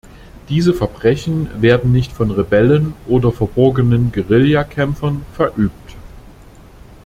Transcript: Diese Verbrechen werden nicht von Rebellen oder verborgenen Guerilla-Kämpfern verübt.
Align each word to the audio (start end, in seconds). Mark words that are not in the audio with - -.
Diese 0.49 0.73
Verbrechen 0.73 1.61
werden 1.61 1.91
nicht 1.91 2.11
von 2.11 2.31
Rebellen 2.31 2.95
oder 3.07 3.31
verborgenen 3.31 4.11
Guerilla-Kämpfern 4.11 5.23
verübt. 5.35 5.95